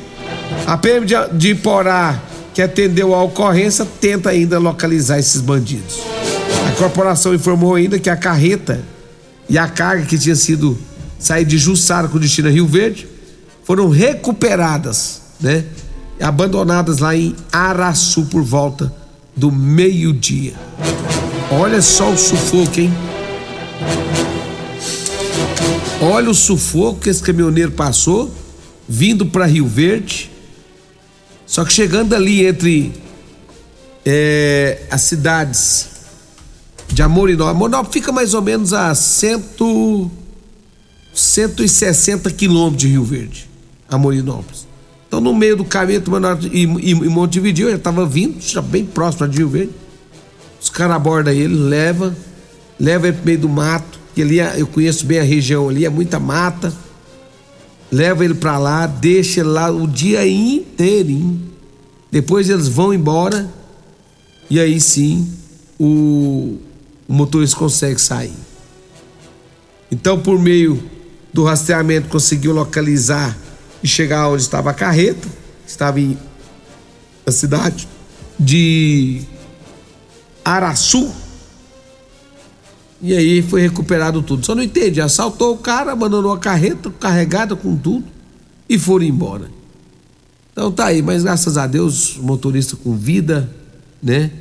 A 0.68 0.76
PM 0.76 1.06
de, 1.06 1.16
de 1.32 1.56
Porá, 1.56 2.22
que 2.54 2.62
atendeu 2.62 3.16
a 3.16 3.24
ocorrência, 3.24 3.88
tenta 4.02 4.30
ainda 4.30 4.60
localizar 4.60 5.18
esses 5.18 5.40
bandidos. 5.40 6.02
A 6.68 6.72
corporação 6.74 7.34
informou 7.34 7.76
ainda 7.76 7.98
que 7.98 8.10
a 8.10 8.18
carreta 8.18 8.84
e 9.48 9.58
a 9.58 9.70
carga 9.70 10.06
que 10.06 10.18
tinha 10.18 10.36
sido 10.36 10.78
sair 11.18 11.46
de 11.46 11.58
Jussara 11.58 12.10
com 12.10 12.20
destino 12.20 12.50
a 12.50 12.52
Rio 12.52 12.68
Verde 12.68 13.08
foram 13.64 13.88
recuperadas, 13.88 15.22
né? 15.40 15.64
Abandonadas 16.20 17.00
lá 17.00 17.16
em 17.16 17.36
Araçu 17.52 18.26
por 18.26 18.44
volta 18.44 18.94
do 19.36 19.52
meio-dia. 19.52 20.54
Olha 21.52 21.82
só 21.82 22.12
o 22.12 22.18
sufoco, 22.18 22.80
hein? 22.80 22.94
Olha 26.02 26.30
o 26.30 26.34
sufoco 26.34 27.02
que 27.02 27.10
esse 27.10 27.22
caminhoneiro 27.22 27.72
passou 27.72 28.34
vindo 28.88 29.26
para 29.26 29.46
Rio 29.46 29.68
Verde. 29.68 30.32
Só 31.46 31.66
que 31.66 31.74
chegando 31.74 32.16
ali 32.16 32.46
entre 32.46 32.94
é, 34.06 34.84
as 34.90 35.02
cidades 35.02 35.88
de 36.88 37.02
Amorinópolis, 37.02 37.56
Amorinópolis 37.56 37.94
fica 37.94 38.12
mais 38.12 38.34
ou 38.34 38.42
menos 38.42 38.74
a 38.74 38.94
cento, 38.96 40.10
160 41.14 42.32
quilômetros 42.32 42.82
de 42.82 42.88
Rio 42.88 43.04
Verde, 43.04 43.50
Amorinópolis. 43.90 44.69
Então 45.10 45.20
no 45.20 45.34
meio 45.34 45.58
do 45.58 45.66
caminho 45.66 46.04
e, 46.52 46.66
e, 46.66 46.92
e 46.92 47.10
Montevideo, 47.10 47.66
eu 47.66 47.72
já 47.72 47.78
estava 47.78 48.06
vindo, 48.06 48.40
já 48.40 48.62
bem 48.62 48.86
próximo 48.86 49.28
de 49.28 49.40
Rio 49.40 49.50
Verde. 49.50 49.72
Os 50.62 50.70
caras 50.70 50.96
abordam 50.96 51.34
ele, 51.34 51.56
leva, 51.56 52.16
leva 52.80 53.08
ele 53.08 53.18
pro 53.18 53.26
meio 53.26 53.40
do 53.40 53.50
mato, 53.50 54.00
que 54.14 54.22
ali 54.22 54.40
é, 54.40 54.62
eu 54.62 54.68
conheço 54.68 55.08
bem 55.08 55.20
a 55.20 55.24
região 55.24 55.68
ali, 55.68 55.84
é 55.84 55.90
muita 55.90 56.20
mata. 56.20 56.72
Leva 57.92 58.24
ele 58.24 58.36
para 58.36 58.60
lá, 58.60 58.86
deixa 58.86 59.40
ele 59.40 59.50
lá 59.50 59.72
o 59.72 59.88
dia 59.88 60.28
inteirinho. 60.28 61.42
Depois 62.12 62.48
eles 62.48 62.68
vão 62.68 62.94
embora 62.94 63.50
e 64.48 64.60
aí 64.60 64.80
sim 64.80 65.28
o, 65.80 66.60
o 67.08 67.14
motorista 67.14 67.58
consegue 67.58 68.00
sair. 68.00 68.34
Então, 69.92 70.20
por 70.20 70.38
meio 70.38 70.84
do 71.34 71.44
rastreamento, 71.44 72.10
conseguiu 72.10 72.54
localizar 72.54 73.36
e 73.84 73.88
chegar 73.88 74.30
onde 74.30 74.42
estava 74.42 74.70
a 74.70 74.74
carreta, 74.74 75.28
estava 75.66 76.00
em 76.00 76.18
a 77.26 77.32
cidade 77.32 77.88
de 78.40 79.22
Araçu. 80.44 81.12
E 83.02 83.16
aí 83.16 83.42
foi 83.42 83.62
recuperado 83.62 84.22
tudo. 84.22 84.46
Só 84.46 84.54
não 84.54 84.64
entendi. 84.64 85.00
Assaltou 85.00 85.54
o 85.54 85.58
cara, 85.58 85.92
abandonou 85.92 86.34
a 86.34 86.40
carreta 86.40 86.92
carregada 87.00 87.56
com 87.56 87.78
tudo 87.78 88.06
e 88.68 88.78
foram 88.78 89.06
embora. 89.06 89.50
Então 90.52 90.72
tá 90.72 90.88
aí, 90.88 91.02
mas 91.02 91.24
graças 91.24 91.58
a 91.58 91.66
Deus, 91.66 92.18
motorista 92.18 92.76
com 92.76 92.96
vida, 92.96 93.50
né? 94.04 94.32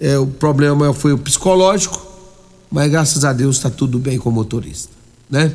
É, 0.00 0.16
o 0.18 0.26
problema 0.26 0.94
foi 0.94 1.12
o 1.12 1.18
psicológico, 1.18 2.00
mas 2.70 2.90
graças 2.90 3.24
a 3.24 3.34
Deus 3.34 3.56
está 3.56 3.68
tudo 3.68 3.98
bem 3.98 4.18
com 4.18 4.30
o 4.30 4.32
motorista, 4.32 4.92
né? 5.28 5.52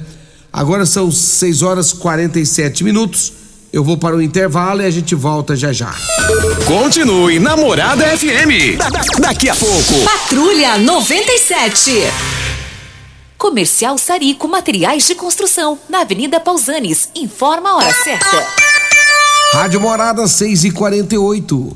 Agora 0.57 0.85
são 0.85 1.11
6 1.11 1.61
horas 1.63 1.91
47 1.91 2.81
minutos. 2.85 3.33
Eu 3.73 3.83
vou 3.83 3.97
para 3.97 4.15
o 4.15 4.21
intervalo 4.21 4.81
e 4.81 4.85
a 4.85 4.89
gente 4.89 5.13
volta 5.13 5.53
já 5.53 5.73
já. 5.73 5.93
Continue 6.65 7.39
Namorada 7.39 8.05
FM. 8.17 8.77
Da- 8.77 8.87
da- 8.87 9.01
daqui 9.19 9.49
a 9.49 9.55
pouco. 9.55 9.93
Patrulha 10.05 10.77
97. 10.77 11.91
Comercial 13.37 13.97
Sarico 13.97 14.47
Materiais 14.47 15.05
de 15.05 15.13
Construção, 15.13 15.77
na 15.89 15.99
Avenida 16.01 16.39
Pausanes. 16.39 17.09
Informa 17.13 17.71
a 17.71 17.75
hora 17.75 17.93
certa. 17.93 18.47
Rádio 19.51 19.81
Morada 19.81 20.25
6 20.25 20.63
e 20.63 20.71
48 20.71 21.75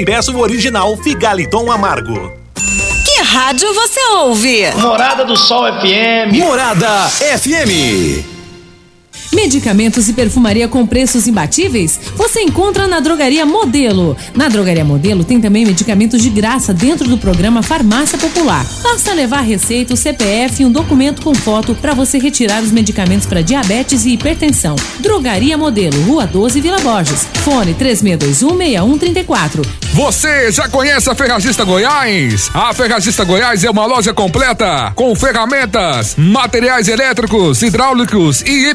e 0.01 0.05
peça 0.05 0.31
o 0.31 0.39
original 0.39 0.97
Figaliton 0.97 1.71
Amargo. 1.71 2.33
Que 3.05 3.21
rádio 3.21 3.71
você 3.71 3.99
ouve? 4.15 4.71
Morada 4.77 5.23
do 5.23 5.37
Sol 5.37 5.65
FM. 5.79 6.33
Morada 6.33 7.07
FM. 7.07 8.30
Medicamentos 9.33 10.09
e 10.09 10.13
perfumaria 10.13 10.67
com 10.67 10.85
preços 10.85 11.25
imbatíveis? 11.25 11.99
Você 12.15 12.41
encontra 12.41 12.85
na 12.85 12.99
Drogaria 12.99 13.45
Modelo. 13.45 14.17
Na 14.35 14.49
Drogaria 14.49 14.83
Modelo 14.83 15.23
tem 15.23 15.39
também 15.39 15.65
medicamentos 15.65 16.21
de 16.21 16.29
graça 16.29 16.73
dentro 16.73 17.07
do 17.07 17.17
programa 17.17 17.63
Farmácia 17.63 18.17
Popular. 18.17 18.65
Basta 18.83 19.13
levar 19.13 19.41
receita, 19.41 19.93
o 19.93 19.97
CPF 19.97 20.61
e 20.61 20.65
um 20.65 20.71
documento 20.71 21.21
com 21.21 21.33
foto 21.33 21.73
para 21.73 21.93
você 21.93 22.19
retirar 22.19 22.61
os 22.61 22.71
medicamentos 22.71 23.25
para 23.25 23.41
diabetes 23.41 24.05
e 24.05 24.11
hipertensão. 24.11 24.75
Drogaria 24.99 25.57
Modelo, 25.57 26.01
Rua 26.03 26.27
12, 26.27 26.59
Vila 26.59 26.79
Borges. 26.79 27.25
Fone 27.43 27.73
36216134. 27.75 29.65
Você 29.93 30.51
já 30.51 30.69
conhece 30.69 31.09
a 31.09 31.15
Ferragista 31.15 31.63
Goiás? 31.63 32.49
A 32.53 32.73
Ferragista 32.73 33.23
Goiás 33.23 33.63
é 33.63 33.69
uma 33.69 33.85
loja 33.85 34.13
completa 34.13 34.91
com 34.95 35.15
ferramentas, 35.15 36.15
materiais 36.17 36.87
elétricos, 36.87 37.61
hidráulicos 37.61 38.41
e 38.41 38.69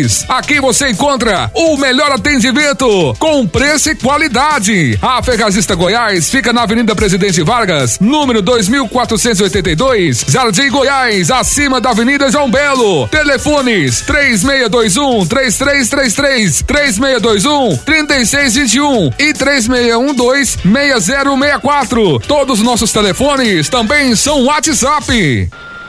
EPIs. 0.00 0.24
Aqui 0.28 0.60
você 0.60 0.88
encontra 0.88 1.50
o 1.54 1.76
melhor 1.76 2.10
atendimento 2.12 3.14
com 3.18 3.46
preço 3.46 3.90
e 3.90 3.94
qualidade. 3.94 4.98
A 5.00 5.22
Ferragista 5.22 5.74
Goiás 5.74 6.30
fica 6.30 6.52
na 6.52 6.62
Avenida 6.62 6.94
Presidente 6.94 7.42
Vargas, 7.42 7.98
número 8.00 8.42
2482, 8.42 10.24
Jardim 10.28 10.70
Goiás, 10.70 11.30
acima 11.30 11.80
da 11.80 11.90
Avenida 11.90 12.30
João 12.30 12.50
Belo. 12.50 13.08
Telefones 13.08 14.00
3621 14.02 15.26
3333, 15.26 16.62
3621 16.62 17.76
3621 17.78 19.12
e 19.18 19.32
3612 19.32 20.58
6064. 20.62 22.20
Todos 22.20 22.58
os 22.58 22.64
nossos 22.64 22.92
telefones 22.92 23.68
também 23.68 24.14
são 24.14 24.44
WhatsApp. 24.44 25.50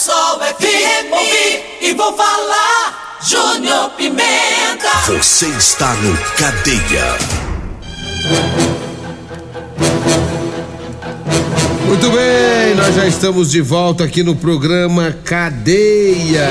Sol 0.00 0.38
FM. 0.38 1.12
Ouvi 1.12 1.62
e 1.82 1.92
vou 1.92 2.16
falar, 2.16 3.18
Júnior 3.22 3.90
Pimenta. 3.90 4.88
Você 5.06 5.44
está 5.48 5.92
no 5.92 6.16
Cadeia. 6.38 7.18
Muito 11.86 12.10
bem, 12.12 12.74
nós 12.76 12.94
já 12.94 13.06
estamos 13.06 13.50
de 13.50 13.60
volta 13.60 14.04
aqui 14.04 14.22
no 14.22 14.34
programa 14.34 15.14
Cadeia. 15.22 16.48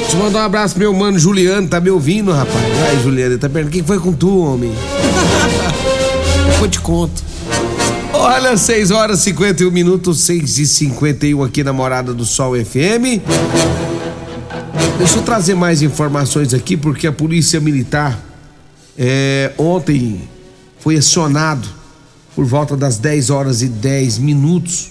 Deixa 0.00 0.16
eu 0.16 0.18
mandar 0.18 0.40
um 0.40 0.44
abraço 0.46 0.74
pro 0.74 0.80
meu 0.82 0.92
mano 0.92 1.20
Juliano, 1.20 1.68
tá 1.68 1.78
me 1.78 1.90
ouvindo, 1.90 2.32
rapaz? 2.32 2.64
Ai, 2.88 3.00
Juliano, 3.00 3.38
tá 3.38 3.48
perguntando, 3.48 3.76
o 3.76 3.80
que 3.80 3.86
foi 3.86 4.00
com 4.00 4.12
tu, 4.12 4.40
homem? 4.40 4.74
Depois 6.50 6.70
te 6.72 6.80
conto. 6.80 7.35
Olha, 8.28 8.56
6 8.56 8.90
horas 8.90 9.20
e 9.20 9.22
51 9.26 9.70
minutos, 9.70 10.18
6 10.22 10.58
e 10.58 10.66
51 10.66 11.44
aqui 11.44 11.62
na 11.62 11.72
Morada 11.72 12.12
do 12.12 12.24
Sol 12.24 12.54
FM. 12.56 13.22
Deixa 14.98 15.18
eu 15.18 15.22
trazer 15.22 15.54
mais 15.54 15.80
informações 15.80 16.52
aqui, 16.52 16.76
porque 16.76 17.06
a 17.06 17.12
Polícia 17.12 17.60
Militar 17.60 18.20
é, 18.98 19.52
ontem 19.56 20.28
foi 20.80 20.96
acionado 20.96 21.68
por 22.34 22.44
volta 22.44 22.76
das 22.76 22.98
10 22.98 23.30
horas 23.30 23.62
e 23.62 23.68
10 23.68 24.18
minutos. 24.18 24.90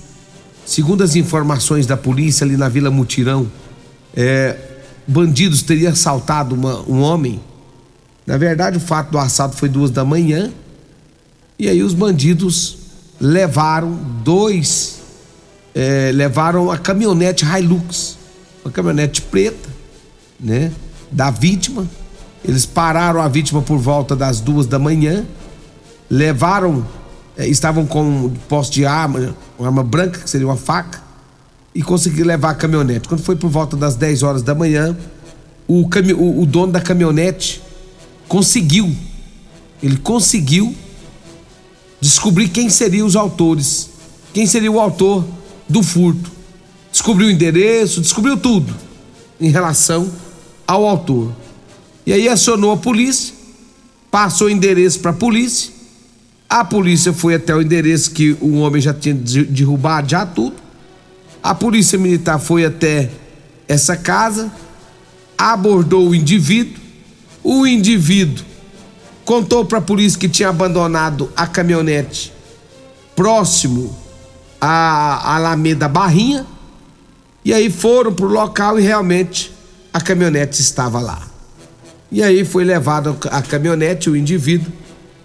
Segundo 0.65 1.03
as 1.03 1.17
informações 1.17 1.85
da 1.85 1.97
polícia 1.97 2.45
ali 2.45 2.55
na 2.55 2.69
Vila 2.69 2.89
Mutirão, 2.89 3.51
é, 4.15 4.55
bandidos 5.05 5.61
teriam 5.61 5.91
assaltado 5.91 6.55
uma- 6.55 6.81
um 6.89 7.01
homem. 7.01 7.41
Na 8.25 8.37
verdade, 8.37 8.77
o 8.77 8.79
fato 8.79 9.11
do 9.11 9.19
assalto 9.19 9.57
foi 9.57 9.67
duas 9.67 9.91
da 9.91 10.05
manhã. 10.05 10.53
E 11.59 11.67
aí 11.67 11.83
os 11.83 11.93
bandidos 11.93 12.84
levaram 13.19 13.91
dois, 14.23 14.99
é, 15.73 16.11
levaram 16.13 16.69
a 16.71 16.77
caminhonete 16.77 17.45
Hilux, 17.45 18.17
uma 18.63 18.71
caminhonete 18.71 19.21
preta, 19.21 19.69
né, 20.39 20.71
da 21.11 21.29
vítima. 21.31 21.87
Eles 22.43 22.65
pararam 22.65 23.21
a 23.21 23.27
vítima 23.27 23.61
por 23.61 23.77
volta 23.77 24.15
das 24.15 24.39
duas 24.39 24.67
da 24.67 24.77
manhã, 24.77 25.25
levaram, 26.09 26.85
eh, 27.37 27.47
estavam 27.47 27.85
com 27.85 28.03
um 28.03 28.29
posse 28.47 28.71
de 28.71 28.85
arma, 28.85 29.35
uma 29.57 29.67
arma 29.67 29.83
branca, 29.83 30.19
que 30.19 30.29
seria 30.29 30.45
uma 30.47 30.55
faca, 30.57 31.01
e 31.73 31.81
conseguiram 31.81 32.27
levar 32.27 32.51
a 32.51 32.55
caminhonete. 32.55 33.07
Quando 33.07 33.21
foi 33.23 33.35
por 33.35 33.49
volta 33.49 33.75
das 33.75 33.95
10 33.95 34.21
horas 34.23 34.41
da 34.43 34.53
manhã, 34.53 34.95
o, 35.67 35.87
cami- 35.89 36.13
o- 36.13 36.41
o 36.41 36.45
dono 36.45 36.71
da 36.71 36.79
caminhonete 36.79 37.61
conseguiu, 38.27 38.95
ele 39.81 39.97
conseguiu 39.97 40.75
descobrir 41.99 42.49
quem 42.49 42.69
seriam 42.69 43.07
os 43.07 43.15
autores, 43.15 43.89
quem 44.33 44.45
seria 44.45 44.71
o 44.71 44.79
autor 44.79 45.25
do 45.67 45.81
furto. 45.81 46.31
descobriu 46.91 47.27
o 47.27 47.31
endereço, 47.31 48.01
descobriu 48.01 48.37
tudo 48.37 48.73
em 49.39 49.49
relação 49.49 50.09
ao 50.65 50.85
autor. 50.85 51.31
E 52.05 52.13
aí 52.13 52.29
acionou 52.29 52.71
a 52.71 52.77
polícia, 52.77 53.33
passou 54.09 54.47
o 54.47 54.49
endereço 54.49 54.99
para 54.99 55.11
a 55.11 55.13
polícia. 55.13 55.73
A 56.49 56.63
polícia 56.63 57.11
foi 57.11 57.35
até 57.35 57.55
o 57.55 57.61
endereço 57.61 58.11
que 58.11 58.37
o 58.39 58.57
homem 58.59 58.81
já 58.81 58.93
tinha 58.93 59.15
derrubado 59.15 60.09
já 60.09 60.25
tudo. 60.25 60.55
A 61.41 61.53
polícia 61.53 61.97
militar 61.97 62.39
foi 62.39 62.65
até 62.65 63.09
essa 63.67 63.97
casa, 63.97 64.51
abordou 65.37 66.09
o 66.09 66.15
indivíduo. 66.15 66.81
O 67.43 67.67
indivíduo 67.67 68.45
contou 69.25 69.65
para 69.65 69.79
a 69.79 69.81
polícia 69.81 70.19
que 70.19 70.29
tinha 70.29 70.49
abandonado 70.49 71.29
a 71.35 71.47
caminhonete 71.47 72.31
próximo 73.15 73.95
à 74.61 75.35
Alameda 75.35 75.87
Barrinha. 75.87 76.45
E 77.43 77.53
aí 77.53 77.69
foram 77.69 78.13
pro 78.13 78.27
local 78.27 78.79
e 78.79 78.83
realmente 78.83 79.51
a 79.91 79.99
caminhonete 79.99 80.61
estava 80.61 80.99
lá. 80.99 81.27
E 82.11 82.21
aí 82.21 82.45
foi 82.45 82.63
levado 82.63 83.17
a 83.29 83.41
caminhonete, 83.41 84.09
o 84.09 84.15
indivíduo, 84.15 84.71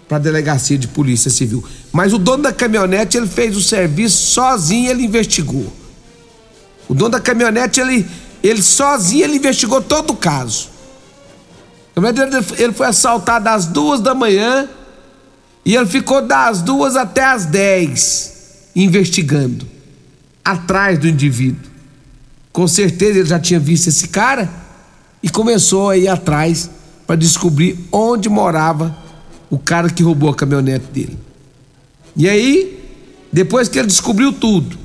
para 0.09 0.17
a 0.17 0.21
delegacia 0.21 0.77
de 0.77 0.89
polícia 0.89 1.31
civil. 1.31 1.63
Mas 1.93 2.13
o 2.13 2.19
dono 2.19 2.43
da 2.43 2.53
caminhonete, 2.53 3.17
ele 3.17 3.27
fez 3.27 3.57
o 3.57 3.63
serviço 3.63 4.33
sozinho, 4.33 4.91
ele 4.91 5.05
investigou. 5.05 5.73
O 6.89 6.95
dono 6.95 7.11
da 7.11 7.21
caminhonete, 7.21 7.81
ele, 7.81 8.07
ele 8.43 8.63
sozinho, 8.63 9.25
ele 9.25 9.37
investigou 9.37 9.81
todo 9.81 10.11
o 10.11 10.17
caso. 10.17 10.69
Ele 12.59 12.72
foi 12.72 12.87
assaltado 12.87 13.48
às 13.48 13.66
duas 13.66 14.00
da 14.00 14.14
manhã 14.14 14.68
e 15.64 15.76
ele 15.76 15.87
ficou 15.87 16.22
das 16.22 16.62
duas 16.62 16.96
até 16.96 17.24
as 17.24 17.46
dez 17.46 18.70
investigando 18.74 19.66
atrás 20.44 20.98
do 20.98 21.09
indivíduo. 21.09 21.70
Com 22.53 22.66
certeza 22.66 23.18
ele 23.18 23.29
já 23.29 23.38
tinha 23.38 23.61
visto 23.61 23.88
esse 23.88 24.09
cara 24.09 24.48
e 25.22 25.29
começou 25.29 25.90
a 25.90 25.96
ir 25.96 26.09
atrás 26.09 26.70
para 27.07 27.16
descobrir 27.16 27.79
onde 27.92 28.29
morava 28.29 28.96
o 29.50 29.59
cara 29.59 29.90
que 29.90 30.03
roubou 30.03 30.31
a 30.31 30.35
caminhonete 30.35 30.87
dele. 30.87 31.18
E 32.16 32.29
aí, 32.29 32.81
depois 33.33 33.68
que 33.68 33.79
ele 33.79 33.88
descobriu 33.88 34.33
tudo, 34.33 34.79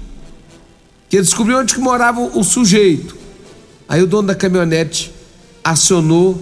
que 1.10 1.18
ele 1.18 1.24
descobriu 1.24 1.60
onde 1.60 1.74
que 1.74 1.80
morava 1.80 2.20
o 2.22 2.44
sujeito, 2.44 3.16
aí 3.88 4.02
o 4.02 4.08
dono 4.08 4.28
da 4.28 4.36
caminhonete 4.36 5.14
acionou 5.64 6.42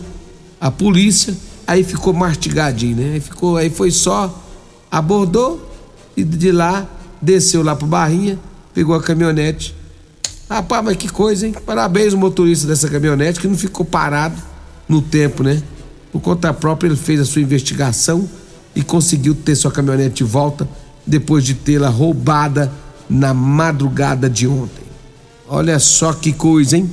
a 0.64 0.72
polícia, 0.72 1.36
aí 1.68 1.84
ficou 1.84 2.14
mastigadinho, 2.14 2.96
né? 2.96 3.14
Aí 3.16 3.20
ficou, 3.20 3.58
aí 3.58 3.70
foi 3.70 3.92
só 3.92 4.42
abordou 4.90 5.70
e 6.16 6.24
de 6.24 6.52
lá 6.52 6.88
desceu 7.22 7.62
lá 7.64 7.76
pro 7.76 7.88
Barrinha, 7.88 8.40
pegou 8.74 8.96
a 8.96 9.02
caminhonete 9.02 9.76
Rapaz, 10.50 10.84
mas 10.86 10.98
que 10.98 11.10
coisa, 11.10 11.48
hein? 11.48 11.56
Parabéns 11.66 12.14
o 12.14 12.18
motorista 12.18 12.68
dessa 12.68 12.88
caminhonete 12.88 13.40
que 13.40 13.48
não 13.48 13.58
ficou 13.58 13.84
parado 13.86 14.36
no 14.88 15.02
tempo, 15.02 15.42
né? 15.42 15.62
Por 16.12 16.22
conta 16.22 16.54
própria, 16.54 16.88
ele 16.88 16.96
fez 16.96 17.20
a 17.20 17.26
sua 17.26 17.42
investigação 17.42 18.30
e 18.76 18.84
conseguiu 18.84 19.34
ter 19.34 19.56
sua 19.56 19.72
caminhonete 19.72 20.18
de 20.18 20.24
volta 20.24 20.70
depois 21.08 21.44
de 21.44 21.56
tê-la 21.56 21.90
roubada 21.90 22.72
na 23.10 23.34
madrugada 23.34 24.30
de 24.30 24.48
ontem. 24.48 24.84
Olha 25.48 25.80
só 25.80 26.14
que 26.14 26.32
coisa, 26.32 26.78
hein? 26.78 26.88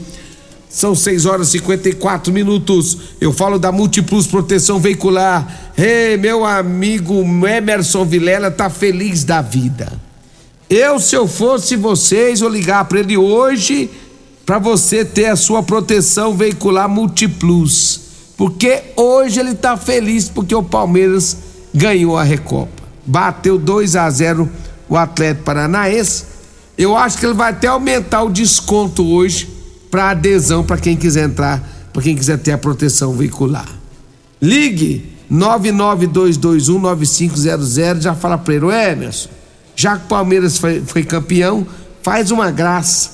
São 0.71 0.95
6 0.95 1.27
horas 1.27 1.49
e 1.49 1.59
54 1.59 2.33
minutos. 2.33 2.97
Eu 3.21 3.33
falo 3.33 3.59
da 3.59 3.73
Multiplus 3.73 4.29
Proteção 4.29 4.79
Veicular. 4.79 5.73
Ei, 5.77 6.13
hey, 6.13 6.17
meu 6.17 6.47
amigo 6.47 7.25
Emerson 7.45 8.05
Vilela 8.05 8.53
tá 8.53 8.71
feliz 8.71 9.25
da 9.25 9.43
vida. 9.43 9.93
Eu, 10.69 11.01
se 11.01 11.17
eu 11.17 11.27
fosse 11.27 11.75
vocês, 11.75 12.39
vou 12.39 12.49
ligar 12.49 12.85
para 12.85 13.01
ele 13.01 13.17
hoje 13.17 13.91
para 14.47 14.61
você 14.61 15.05
ter 15.05 15.27
a 15.27 15.35
sua 15.35 15.61
proteção 15.61 16.37
veicular 16.37 16.89
Multiplus. 16.89 18.01
Porque 18.37 18.81
hoje 18.95 19.41
ele 19.41 19.57
tá 19.57 19.77
feliz 19.77 20.29
porque 20.29 20.55
o 20.55 20.63
Palmeiras 20.63 21.37
ganhou 21.75 22.17
a 22.17 22.23
Recopa. 22.23 22.85
Bateu 23.05 23.59
2 23.59 23.97
a 23.97 24.09
0 24.09 24.49
o 24.89 24.97
Atlético 24.97 25.47
Paranaense. 25.47 26.27
Eu 26.79 26.97
acho 26.97 27.19
que 27.19 27.27
ele 27.27 27.35
vai 27.35 27.51
até 27.51 27.67
aumentar 27.67 28.23
o 28.23 28.31
desconto 28.31 29.05
hoje 29.05 29.60
para 29.91 30.11
adesão 30.11 30.63
para 30.65 30.77
quem 30.77 30.97
quiser 30.97 31.25
entrar, 31.25 31.61
para 31.93 32.03
quem 32.03 32.15
quiser 32.15 32.39
ter 32.39 32.53
a 32.53 32.59
proteção 32.59 33.13
veicular. 33.13 33.69
Ligue 34.41 35.11
992219500, 35.31 38.01
já 38.01 38.15
fala 38.15 38.39
para 38.39 38.55
ele, 38.55 38.67
Emerson 38.67 39.41
já 39.81 39.97
que 39.97 40.05
o 40.05 40.09
Palmeiras 40.09 40.59
foi, 40.59 40.83
foi 40.85 41.03
campeão, 41.03 41.67
faz 42.03 42.31
uma 42.31 42.51
graça, 42.51 43.11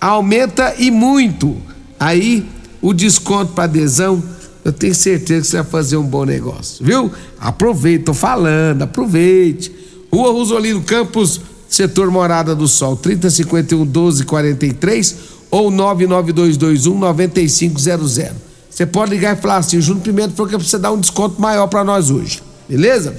aumenta 0.00 0.74
e 0.78 0.90
muito. 0.90 1.54
Aí 2.00 2.48
o 2.80 2.94
desconto 2.94 3.52
para 3.52 3.64
adesão, 3.64 4.22
eu 4.64 4.72
tenho 4.72 4.94
certeza 4.94 5.42
que 5.42 5.46
você 5.48 5.56
vai 5.58 5.66
fazer 5.66 5.98
um 5.98 6.04
bom 6.04 6.24
negócio, 6.24 6.82
viu? 6.82 7.12
Aproveite, 7.38 8.04
tô 8.04 8.14
falando, 8.14 8.80
aproveite. 8.80 9.70
Rua 10.10 10.32
Rosolino 10.32 10.80
Campos, 10.82 11.38
setor 11.68 12.10
Morada 12.10 12.54
do 12.54 12.66
Sol, 12.66 12.96
3051 12.96 13.84
1243 13.84 15.16
ou 15.50 15.70
99221 15.70 16.98
9500. 16.98 18.32
Você 18.70 18.84
pode 18.84 19.10
ligar 19.10 19.36
e 19.36 19.40
falar 19.40 19.58
assim: 19.58 19.78
o 19.78 19.82
Júnior 19.82 20.04
Pimenta 20.04 20.34
falou 20.34 20.50
que 20.50 20.56
precisa 20.56 20.78
dar 20.78 20.92
um 20.92 21.00
desconto 21.00 21.40
maior 21.40 21.66
para 21.66 21.82
nós 21.82 22.10
hoje, 22.10 22.42
beleza? 22.68 23.14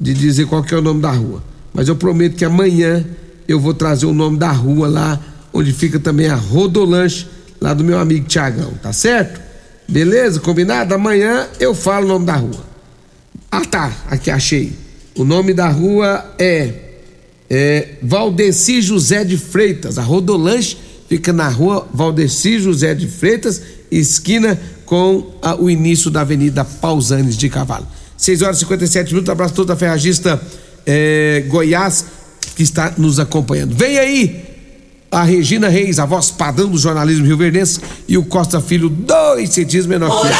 de 0.00 0.14
dizer 0.14 0.46
qual 0.46 0.62
que 0.62 0.72
é 0.72 0.78
o 0.78 0.82
nome 0.82 1.00
da 1.00 1.10
rua. 1.10 1.42
Mas 1.74 1.88
eu 1.88 1.96
prometo 1.96 2.36
que 2.36 2.44
amanhã 2.44 3.04
eu 3.46 3.58
vou 3.58 3.74
trazer 3.74 4.06
o 4.06 4.12
nome 4.12 4.38
da 4.38 4.50
rua 4.50 4.88
lá, 4.88 5.20
onde 5.52 5.72
fica 5.72 5.98
também 5.98 6.28
a 6.28 6.34
Rodolanche, 6.34 7.26
lá 7.60 7.74
do 7.74 7.82
meu 7.82 7.98
amigo 7.98 8.26
Tiagão, 8.26 8.72
tá 8.82 8.92
certo? 8.92 9.40
Beleza? 9.88 10.38
Combinado? 10.40 10.94
Amanhã 10.94 11.48
eu 11.58 11.74
falo 11.74 12.04
o 12.04 12.08
nome 12.08 12.26
da 12.26 12.36
rua. 12.36 12.68
Ah 13.50 13.64
tá, 13.64 13.92
aqui 14.08 14.30
achei. 14.30 14.72
O 15.16 15.24
nome 15.24 15.52
da 15.54 15.68
rua 15.68 16.34
é, 16.38 16.74
é 17.50 17.88
Valdeci 18.02 18.80
José 18.82 19.24
de 19.24 19.36
Freitas. 19.36 19.98
A 19.98 20.02
Rodolanche 20.02 20.76
fica 21.08 21.32
na 21.32 21.48
rua 21.48 21.88
Valdeci 21.92 22.60
José 22.60 22.94
de 22.94 23.08
Freitas, 23.08 23.62
esquina 23.90 24.60
com 24.88 25.34
a, 25.42 25.54
o 25.54 25.68
início 25.68 26.10
da 26.10 26.22
Avenida 26.22 26.64
Pausanes 26.64 27.36
de 27.36 27.48
Cavalo. 27.50 27.86
6 28.16 28.42
horas 28.42 28.56
e 28.56 28.60
57 28.60 29.12
minutos. 29.12 29.30
Abraço 29.30 29.54
todo 29.54 29.70
a 29.70 29.76
ferragista 29.76 30.40
é, 30.86 31.44
Goiás 31.46 32.06
que 32.56 32.62
está 32.62 32.94
nos 32.96 33.20
acompanhando. 33.20 33.74
Vem 33.74 33.98
aí 33.98 34.44
a 35.10 35.22
Regina 35.22 35.68
Reis, 35.68 35.98
a 35.98 36.06
voz 36.06 36.30
padrão 36.30 36.68
do 36.68 36.78
jornalismo 36.78 37.26
rio-verdense, 37.26 37.80
e 38.08 38.16
o 38.16 38.24
Costa 38.24 38.60
Filho, 38.60 38.88
dois 38.88 39.50
centímetros 39.50 39.86
menor 39.86 40.22
que. 40.22 40.28